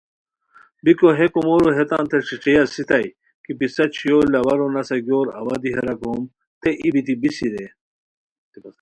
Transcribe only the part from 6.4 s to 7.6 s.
تھے ای بیتی بیسی